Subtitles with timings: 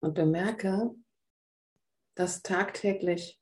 [0.00, 0.94] und bemerke,
[2.14, 3.40] dass tagtäglich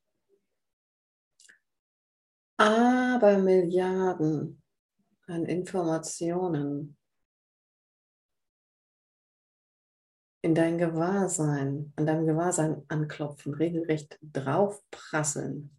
[2.59, 4.63] aber Milliarden
[5.27, 6.97] an Informationen
[10.43, 15.76] in dein Gewahrsein, an deinem Gewahrsein anklopfen, regelrecht draufprasseln.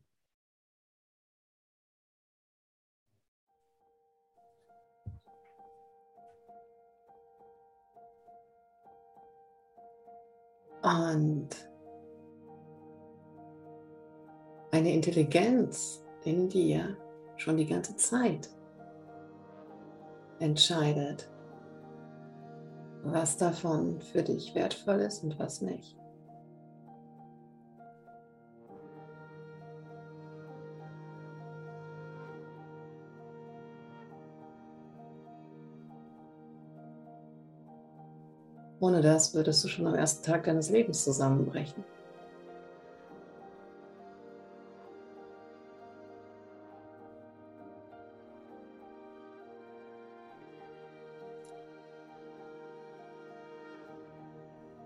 [10.88, 11.50] Und
[14.72, 16.96] eine Intelligenz in dir
[17.36, 18.50] schon die ganze Zeit
[20.40, 21.30] entscheidet,
[23.04, 25.98] was davon für dich wertvoll ist und was nicht.
[38.79, 41.83] Ohne das würdest du schon am ersten Tag deines Lebens zusammenbrechen.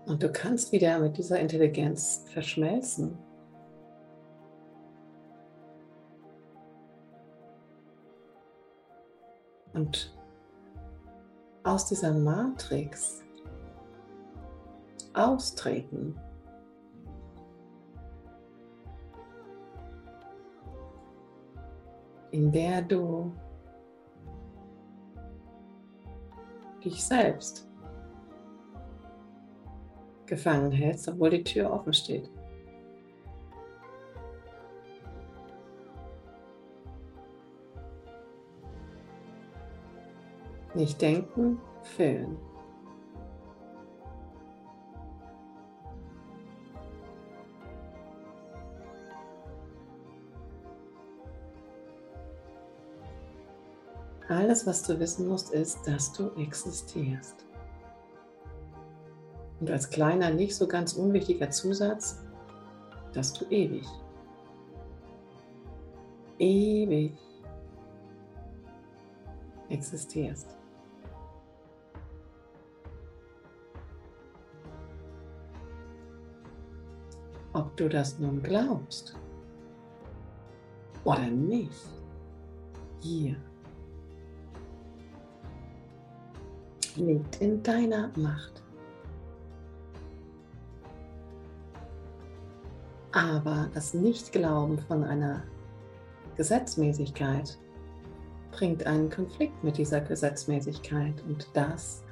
[0.06, 3.16] Und du kannst wieder mit dieser Intelligenz verschmelzen.
[9.74, 10.14] Und
[11.62, 13.22] aus dieser Matrix
[15.14, 16.16] austreten.
[22.32, 23.30] in der du
[26.82, 27.68] dich selbst
[30.26, 32.30] gefangen hältst, obwohl die Tür offen steht.
[40.74, 42.38] Nicht denken, fühlen.
[54.28, 57.44] Alles, was du wissen musst, ist, dass du existierst.
[59.60, 62.22] Und als kleiner, nicht so ganz unwichtiger Zusatz,
[63.12, 63.86] dass du ewig,
[66.38, 67.12] ewig
[69.68, 70.56] existierst.
[77.52, 79.14] Ob du das nun glaubst
[81.04, 81.88] oder nicht,
[83.00, 83.36] hier
[86.96, 88.62] liegt in deiner Macht.
[93.12, 95.42] Aber das Nichtglauben von einer
[96.36, 97.58] Gesetzmäßigkeit
[98.52, 102.02] bringt einen Konflikt mit dieser Gesetzmäßigkeit und das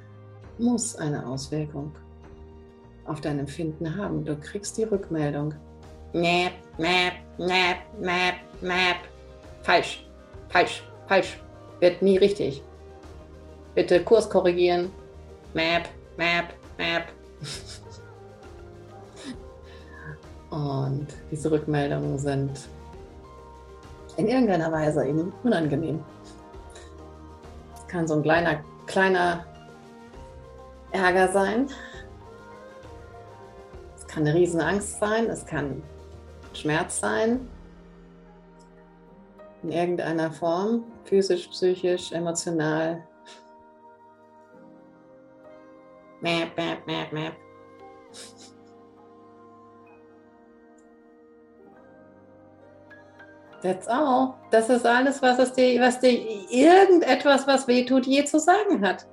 [0.57, 1.91] muss eine Auswirkung
[3.05, 4.23] auf dein Empfinden haben.
[4.25, 5.53] Du kriegst die Rückmeldung.
[6.13, 8.97] Map, map, map, map, map.
[9.63, 10.05] Falsch,
[10.49, 11.41] falsch, falsch.
[11.79, 12.63] Wird nie richtig.
[13.73, 14.91] Bitte Kurs korrigieren.
[15.53, 15.87] Map,
[16.17, 17.03] map, map.
[20.49, 22.67] Und diese Rückmeldungen sind
[24.17, 26.03] in irgendeiner Weise eben unangenehm.
[27.77, 29.45] Es kann so ein kleiner, kleiner
[30.91, 31.69] Ärger sein.
[33.95, 35.29] Es kann eine riesen Angst sein.
[35.29, 35.81] Es kann
[36.53, 37.47] Schmerz sein.
[39.63, 43.01] In irgendeiner Form, physisch, psychisch, emotional.
[46.21, 47.33] Map, map, map, map.
[53.61, 54.35] That's all.
[54.49, 56.11] Das ist alles, was, es dir, was dir
[56.49, 59.07] irgendetwas, was weh tut, je zu sagen hat.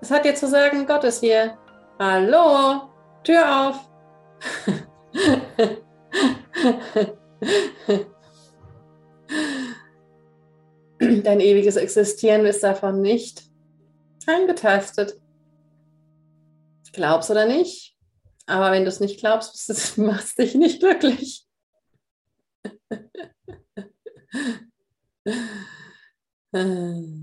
[0.00, 1.58] Es hat dir zu sagen, Gott ist hier.
[1.98, 2.88] Hallo,
[3.24, 3.90] Tür auf.
[10.98, 13.42] Dein ewiges Existieren ist davon nicht
[14.26, 15.20] angetastet.
[16.92, 17.96] Glaubst oder nicht?
[18.46, 21.44] Aber wenn du es nicht glaubst, machst dich nicht glücklich.